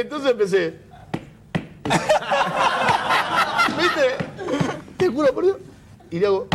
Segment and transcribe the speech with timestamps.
[0.00, 0.76] Entonces empecé.
[3.78, 4.16] ¿Viste?
[4.96, 5.56] Te juro por Dios.
[6.10, 6.48] Y le hago.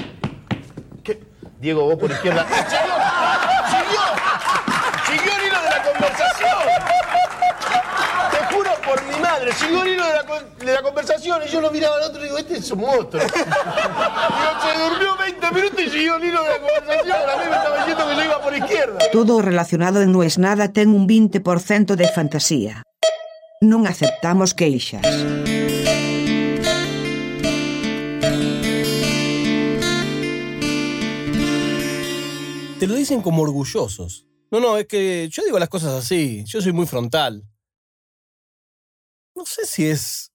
[1.03, 1.21] ¿Qué?
[1.59, 2.45] Diego, vos por izquierda.
[2.47, 2.93] ¡Siguió!
[3.69, 4.01] ¡Siguió!
[5.07, 6.59] ¡Siguió el hilo de la conversación!
[8.31, 11.49] Te juro por mi madre, siguió el hilo de la, con- de la conversación y
[11.51, 13.23] yo lo miraba al otro y digo, este es un monstruo.
[13.23, 17.17] Digo, se durmió 20 minutos y siguió el hilo de la conversación.
[17.17, 18.99] A mí me estaba diciendo que yo iba por izquierda.
[19.11, 22.83] Todo relacionado en No es nada ten un 20% de fantasía.
[23.63, 25.07] Non aceptamos queixas.
[32.75, 34.27] Te lo dicen como orgullosos.
[34.51, 36.43] No, no, es que yo digo las cosas así.
[36.43, 37.47] Yo soy muy frontal.
[39.33, 40.33] No sé si es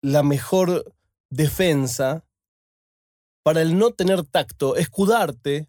[0.00, 0.94] la mejor
[1.30, 2.24] defensa
[3.42, 5.68] para el no tener tacto, escudarte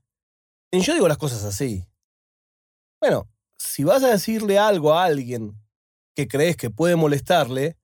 [0.72, 1.88] en yo digo las cosas así.
[3.02, 5.65] Bueno, si vas a decirle algo a alguien
[6.16, 7.78] que crees que puede molestarle,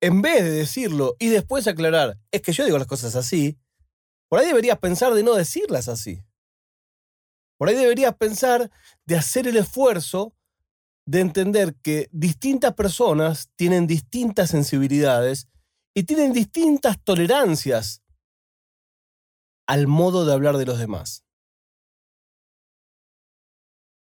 [0.00, 3.58] en vez de decirlo y después aclarar, es que yo digo las cosas así,
[4.28, 6.22] por ahí deberías pensar de no decirlas así.
[7.58, 8.70] Por ahí deberías pensar
[9.04, 10.34] de hacer el esfuerzo
[11.06, 15.48] de entender que distintas personas tienen distintas sensibilidades
[15.94, 18.02] y tienen distintas tolerancias
[19.66, 21.24] al modo de hablar de los demás.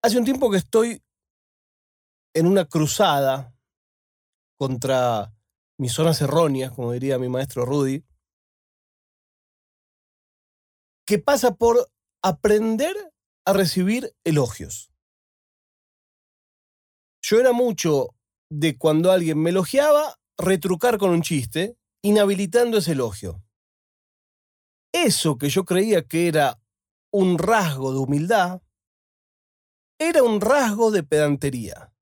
[0.04, 1.02] Hace un tiempo que estoy
[2.34, 3.56] en una cruzada
[4.58, 5.34] contra
[5.78, 8.04] mis zonas erróneas, como diría mi maestro Rudy,
[11.06, 11.90] que pasa por
[12.22, 12.96] aprender
[13.46, 14.92] a recibir elogios.
[17.22, 18.16] Yo era mucho
[18.52, 23.44] de cuando alguien me elogiaba, retrucar con un chiste, inhabilitando ese elogio.
[24.94, 26.60] Eso que yo creía que era
[27.12, 28.62] un rasgo de humildad,
[30.00, 31.94] era un rasgo de pedantería.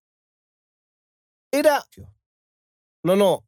[1.52, 1.84] Era...
[3.04, 3.46] No, no,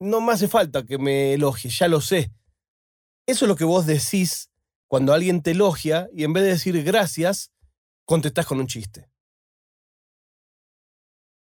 [0.00, 2.32] no me hace falta que me elogie, ya lo sé.
[3.26, 4.50] Eso es lo que vos decís
[4.88, 7.50] cuando alguien te elogia y en vez de decir gracias,
[8.04, 9.10] contestás con un chiste.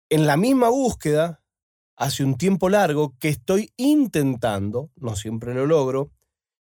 [0.09, 1.43] En la misma búsqueda,
[1.97, 6.13] hace un tiempo largo que estoy intentando, no siempre lo logro,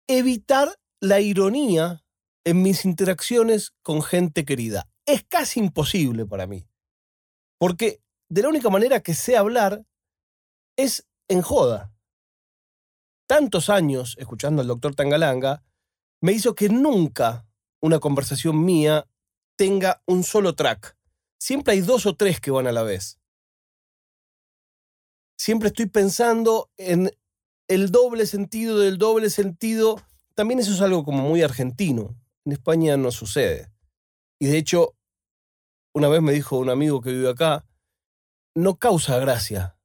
[0.08, 2.04] evitar la ironía
[2.46, 4.90] en mis interacciones con gente querida.
[5.06, 6.68] Es casi imposible para mí.
[7.58, 9.84] Porque de la única manera que sé hablar
[10.78, 11.92] es en joda.
[13.28, 15.64] Tantos años escuchando al doctor Tangalanga
[16.22, 17.48] me hizo que nunca
[17.82, 19.08] una conversación mía
[19.56, 20.96] tenga un solo track.
[21.40, 23.20] Siempre hay dos o tres que van a la vez.
[25.38, 27.12] Siempre estoy pensando en
[27.68, 30.02] el doble sentido del doble sentido.
[30.36, 32.16] También eso es algo como muy argentino.
[32.46, 33.72] En España no sucede.
[34.40, 34.96] Y de hecho,
[35.94, 37.66] una vez me dijo un amigo que vive acá,
[38.60, 39.80] no causa gracia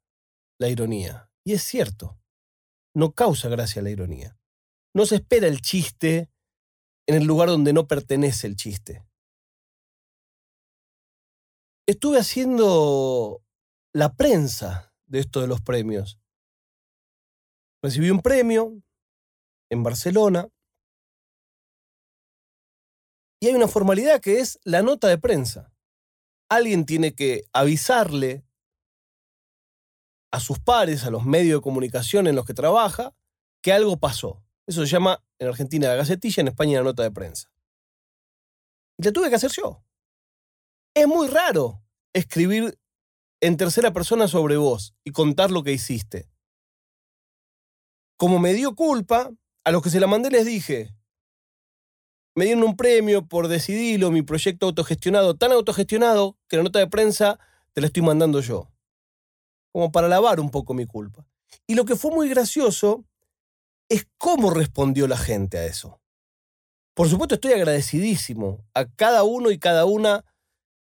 [0.59, 1.31] la ironía.
[1.45, 2.19] Y es cierto,
[2.95, 4.37] no causa gracia la ironía.
[4.95, 6.31] No se espera el chiste
[7.07, 9.07] en el lugar donde no pertenece el chiste.
[11.87, 13.45] Estuve haciendo
[13.93, 16.19] la prensa de esto de los premios.
[17.83, 18.83] Recibí un premio
[19.71, 20.49] en Barcelona
[23.41, 25.73] y hay una formalidad que es la nota de prensa.
[26.49, 28.44] Alguien tiene que avisarle
[30.35, 33.15] a sus pares, a los medios de comunicación en los que trabaja,
[33.63, 34.43] que algo pasó.
[34.67, 37.53] Eso se llama en Argentina la gacetilla, en España la nota de prensa.
[38.99, 39.85] Y la tuve que hacer yo.
[40.93, 42.77] Es muy raro escribir
[43.41, 46.29] en tercera persona sobre vos y contar lo que hiciste.
[48.17, 49.31] Como me dio culpa,
[49.63, 50.97] a los que se la mandé les dije,
[52.35, 56.89] me dieron un premio por decidirlo, mi proyecto autogestionado, tan autogestionado que la nota de
[56.89, 57.39] prensa
[57.73, 58.74] te la estoy mandando yo.
[59.75, 61.27] Como para lavar un poco mi culpa.
[61.67, 63.05] Y lo que fue muy gracioso
[63.89, 66.01] es cómo respondió la gente a eso.
[66.95, 70.25] Por supuesto, estoy agradecidísimo a cada uno y cada una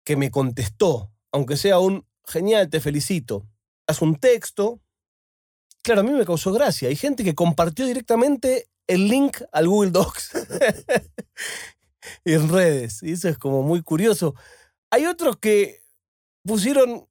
[0.05, 3.47] que me contestó, aunque sea un genial, te felicito.
[3.87, 4.79] Haz un texto.
[5.81, 6.89] Claro, a mí me causó gracia.
[6.89, 10.33] Hay gente que compartió directamente el link al Google Docs
[12.25, 13.01] en redes.
[13.01, 14.35] Y eso es como muy curioso.
[14.91, 15.81] Hay otros que
[16.45, 17.07] pusieron,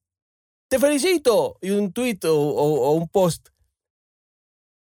[0.72, 3.50] te felicito, y un tweet o, un post.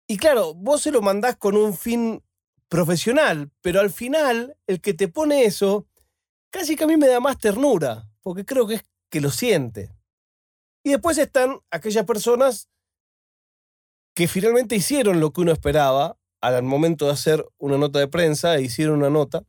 [0.09, 2.25] Y claro, vos se lo mandás con un fin
[2.69, 5.87] profesional, pero al final el que te pone eso,
[6.51, 9.95] casi que a mí me da más ternura, porque creo que es que lo siente.
[10.83, 12.69] Y después están aquellas personas
[14.13, 18.57] que finalmente hicieron lo que uno esperaba al momento de hacer una nota de prensa,
[18.57, 19.45] e hicieron una nota.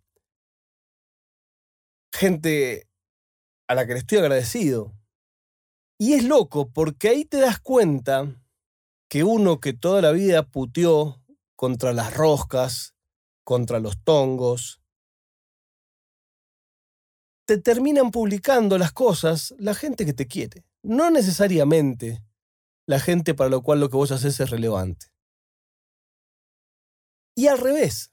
[2.14, 2.88] Gente
[3.68, 4.97] a la que le estoy agradecido.
[6.00, 8.36] Y es loco porque ahí te das cuenta
[9.10, 11.24] que uno que toda la vida puteó
[11.56, 12.94] contra las roscas,
[13.44, 14.82] contra los tongos,
[17.48, 20.66] te terminan publicando las cosas la gente que te quiere.
[20.84, 22.24] No necesariamente
[22.86, 25.08] la gente para lo cual lo que vos haces es relevante.
[27.36, 28.12] Y al revés.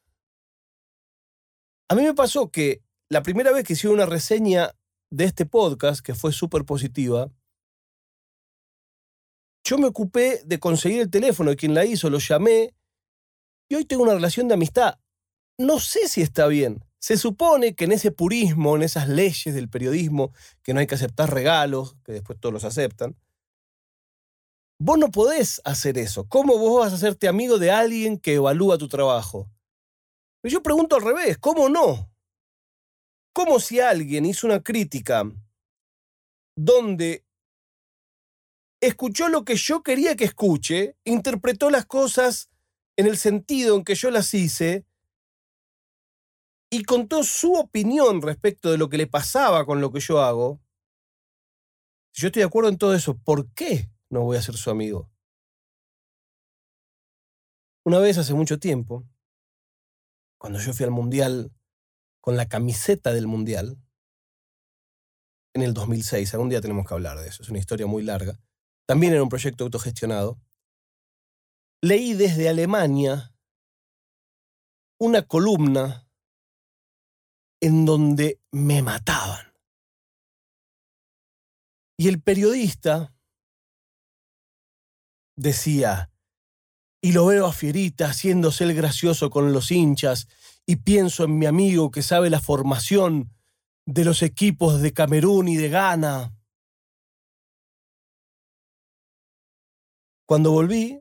[1.89, 4.75] A mí me pasó que la primera vez que hice una reseña
[5.11, 7.31] de este podcast, que fue súper positiva,
[9.64, 12.75] yo me ocupé de conseguir el teléfono de quien la hizo, lo llamé,
[13.69, 14.99] y hoy tengo una relación de amistad.
[15.58, 16.84] No sé si está bien.
[16.99, 20.32] Se supone que en ese purismo, en esas leyes del periodismo,
[20.62, 23.16] que no hay que aceptar regalos, que después todos los aceptan,
[24.78, 26.28] vos no podés hacer eso.
[26.28, 29.50] ¿Cómo vos vas a hacerte amigo de alguien que evalúa tu trabajo?
[30.43, 32.11] Pero yo pregunto al revés, ¿cómo no?
[33.32, 35.25] ¿Cómo si alguien hizo una crítica
[36.56, 37.25] donde
[38.87, 42.51] escuchó lo que yo quería que escuche, interpretó las cosas
[42.97, 44.87] en el sentido en que yo las hice
[46.71, 50.61] y contó su opinión respecto de lo que le pasaba con lo que yo hago,
[52.13, 54.71] si yo estoy de acuerdo en todo eso, ¿por qué no voy a ser su
[54.71, 55.11] amigo?
[57.85, 59.05] Una vez hace mucho tiempo,
[60.39, 61.53] cuando yo fui al Mundial
[62.21, 63.79] con la camiseta del Mundial,
[65.55, 68.41] en el 2006, algún día tenemos que hablar de eso, es una historia muy larga,
[68.87, 70.41] también era un proyecto autogestionado,
[71.83, 73.35] leí desde Alemania
[74.99, 76.09] una columna
[77.61, 79.53] en donde me mataban.
[81.99, 83.15] Y el periodista
[85.37, 86.11] decía,
[87.03, 90.27] y lo veo a Fierita haciéndose el gracioso con los hinchas,
[90.67, 93.31] y pienso en mi amigo que sabe la formación
[93.87, 96.35] de los equipos de Camerún y de Ghana.
[100.26, 101.00] Cuando volví,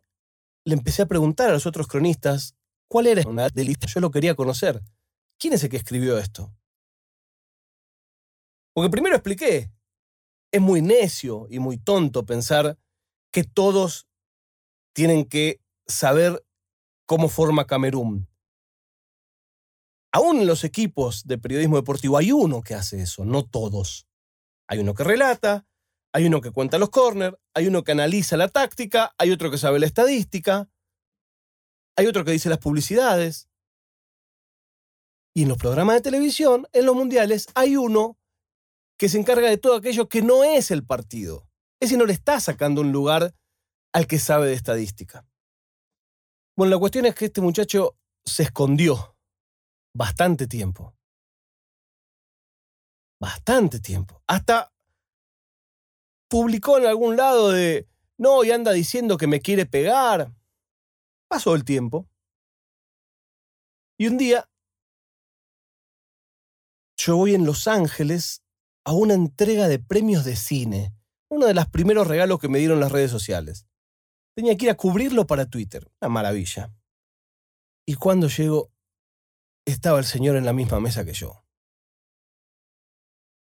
[0.65, 2.55] le empecé a preguntar a los otros cronistas
[2.89, 3.87] cuál era una de lista.
[3.87, 4.81] Yo lo quería conocer.
[5.39, 6.53] ¿Quién es el que escribió esto?
[8.73, 9.71] Porque primero expliqué,
[10.51, 12.77] es muy necio y muy tonto pensar
[13.31, 14.07] que todos
[14.93, 16.45] tienen que saber
[17.05, 18.27] cómo forma Camerún.
[20.11, 24.07] Aún en los equipos de periodismo deportivo hay uno que hace eso, no todos.
[24.67, 25.65] Hay uno que relata,
[26.13, 29.57] hay uno que cuenta los corners, hay uno que analiza la táctica, hay otro que
[29.57, 30.69] sabe la estadística,
[31.97, 33.49] hay otro que dice las publicidades.
[35.35, 38.19] Y en los programas de televisión, en los mundiales, hay uno
[38.99, 41.49] que se encarga de todo aquello que no es el partido.
[41.81, 43.33] Ese no le está sacando un lugar
[43.91, 45.25] al que sabe de estadística.
[46.55, 49.17] Bueno, la cuestión es que este muchacho se escondió
[49.95, 50.95] bastante tiempo.
[53.19, 54.21] Bastante tiempo.
[54.27, 54.72] Hasta
[56.33, 57.87] publicó en algún lado de,
[58.17, 60.33] no, y anda diciendo que me quiere pegar.
[61.27, 62.09] Pasó el tiempo.
[63.99, 64.49] Y un día,
[66.97, 68.43] yo voy en Los Ángeles
[68.83, 70.95] a una entrega de premios de cine,
[71.29, 73.67] uno de los primeros regalos que me dieron las redes sociales.
[74.35, 76.73] Tenía que ir a cubrirlo para Twitter, una maravilla.
[77.85, 78.71] Y cuando llego,
[79.65, 81.42] estaba el señor en la misma mesa que yo.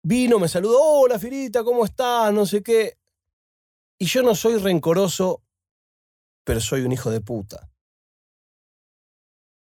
[0.06, 2.34] Vino, me saludó, hola Firita, ¿cómo estás?
[2.34, 2.98] No sé qué.
[3.98, 5.42] Y yo no soy rencoroso,
[6.44, 7.72] pero soy un hijo de puta.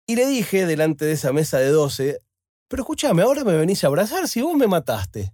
[0.08, 2.24] Y le dije delante de esa mesa de doce,
[2.68, 5.32] pero escúchame, ahora me venís a abrazar si vos me mataste.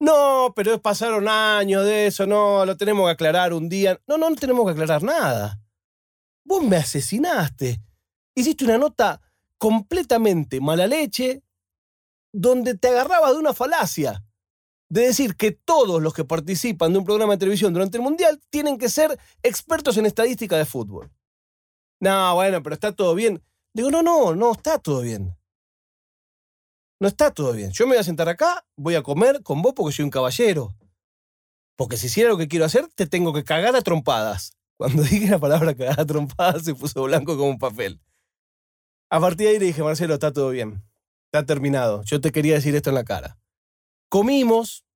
[0.00, 4.00] No, pero pasaron años de eso, no, lo tenemos que aclarar un día.
[4.08, 5.60] No, no, no tenemos que aclarar nada.
[6.44, 7.80] Vos me asesinaste.
[8.34, 9.20] Hiciste una nota
[9.58, 11.44] completamente mala leche,
[12.38, 14.24] donde te agarraba de una falacia.
[14.88, 18.40] De decir que todos los que participan de un programa de televisión durante el Mundial
[18.48, 21.10] tienen que ser expertos en estadística de fútbol.
[22.00, 23.42] No, bueno, pero está todo bien.
[23.74, 25.36] Digo, no, no, no está todo bien.
[27.00, 27.70] No está todo bien.
[27.72, 30.74] Yo me voy a sentar acá, voy a comer con vos porque soy un caballero.
[31.76, 34.56] Porque si hiciera lo que quiero hacer, te tengo que cagar a trompadas.
[34.78, 38.00] Cuando dije la palabra cagar a trompadas, se puso blanco como un papel.
[39.10, 40.87] A partir de ahí le dije, Marcelo, está todo bien.
[41.30, 42.02] Está terminado.
[42.04, 43.38] Yo te quería decir esto en la cara.
[44.08, 44.86] Comimos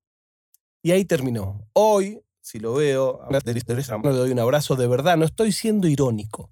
[0.83, 1.69] y ahí terminó.
[1.75, 5.19] Hoy, si lo veo, le doy un abrazo de verdad.
[5.19, 6.51] No estoy siendo irónico.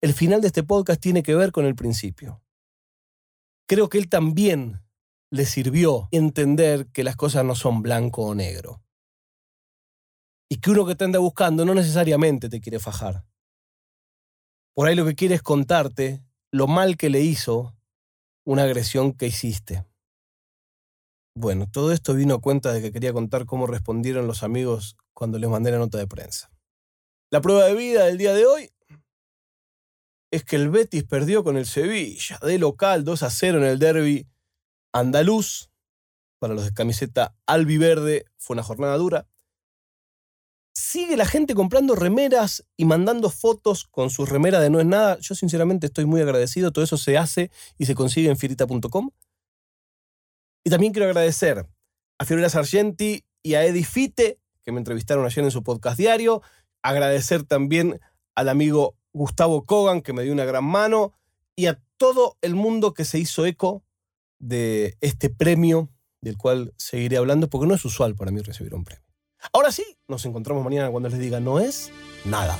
[0.00, 2.42] El final de este podcast tiene que ver con el principio.
[3.66, 4.82] Creo que él también
[5.30, 8.82] le sirvió entender que las cosas no son blanco o negro.
[10.50, 13.24] Y que uno que te anda buscando no necesariamente te quiere fajar.
[14.74, 17.73] Por ahí lo que quiere es contarte lo mal que le hizo
[18.44, 19.84] una agresión que hiciste.
[21.36, 25.38] Bueno, todo esto vino a cuenta de que quería contar cómo respondieron los amigos cuando
[25.38, 26.50] les mandé la nota de prensa.
[27.30, 28.70] La prueba de vida del día de hoy
[30.30, 33.78] es que el Betis perdió con el Sevilla de local 2 a 0 en el
[33.78, 34.28] derby
[34.92, 35.70] andaluz.
[36.38, 39.26] Para los de camiseta albiverde fue una jornada dura.
[40.76, 45.18] Sigue la gente comprando remeras y mandando fotos con sus remeras de no es nada.
[45.20, 46.72] Yo sinceramente estoy muy agradecido.
[46.72, 49.10] Todo eso se hace y se consigue en firita.com.
[50.64, 51.68] Y también quiero agradecer
[52.18, 56.42] a Fiorella Sargenti y a Edifite, que me entrevistaron ayer en su podcast diario.
[56.82, 58.00] Agradecer también
[58.34, 61.12] al amigo Gustavo Kogan, que me dio una gran mano.
[61.54, 63.84] Y a todo el mundo que se hizo eco
[64.40, 65.90] de este premio,
[66.20, 69.03] del cual seguiré hablando, porque no es usual para mí recibir un premio.
[69.52, 71.90] Ahora sí, nos encontramos mañana cuando les diga no es
[72.24, 72.58] nada.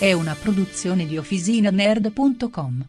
[0.00, 2.86] È una produzione di OfficinaNerd.com.